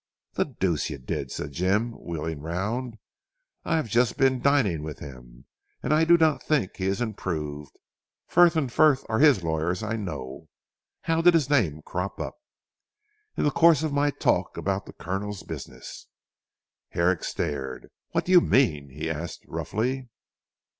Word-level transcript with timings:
"The 0.33 0.45
deuce 0.45 0.89
you 0.89 0.97
did!" 0.97 1.31
said 1.31 1.51
Jim 1.51 1.91
wheeling 1.91 2.39
round. 2.41 2.97
"I 3.63 3.75
have 3.75 3.87
just 3.87 4.17
been 4.17 4.41
dining 4.41 4.81
with 4.81 4.97
him, 4.97 5.45
and 5.83 5.93
I 5.93 6.05
do 6.05 6.17
not 6.17 6.41
think 6.41 6.75
he 6.77 6.87
is 6.87 7.01
improved. 7.01 7.69
Frith 8.25 8.55
and 8.55 8.71
Frith 8.71 9.05
are 9.09 9.19
his 9.19 9.43
lawyers 9.43 9.83
I 9.83 9.97
know. 9.97 10.47
How 11.01 11.21
did 11.21 11.35
his 11.35 11.51
name 11.51 11.83
crop 11.83 12.19
up?" 12.19 12.33
"In 13.37 13.43
the 13.43 13.51
course 13.51 13.83
of 13.83 13.93
my 13.93 14.09
talk 14.09 14.57
about 14.57 14.87
the 14.87 14.93
Colonel's 14.93 15.43
business." 15.43 16.07
Herrick 16.89 17.23
stared. 17.23 17.89
"What 18.09 18.25
do 18.25 18.31
you 18.31 18.41
mean?" 18.41 18.89
he 18.89 19.07
asked 19.07 19.45
roughly. 19.47 20.09